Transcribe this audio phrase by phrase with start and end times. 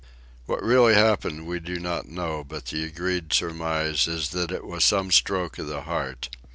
[0.47, 4.83] What really happened we do not know, but the agreed surmise is that it was
[4.83, 6.29] some stroke of the heart.